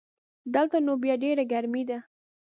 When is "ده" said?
1.89-1.99